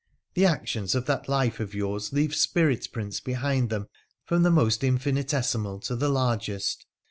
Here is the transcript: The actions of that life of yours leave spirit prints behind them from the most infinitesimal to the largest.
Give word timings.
The 0.33 0.47
actions 0.47 0.95
of 0.95 1.05
that 1.05 1.29
life 1.29 1.59
of 1.59 1.75
yours 1.75 2.11
leave 2.11 2.33
spirit 2.33 2.87
prints 2.91 3.19
behind 3.19 3.69
them 3.69 3.87
from 4.25 4.41
the 4.41 4.49
most 4.49 4.83
infinitesimal 4.83 5.79
to 5.81 5.95
the 5.95 6.09
largest. 6.09 6.87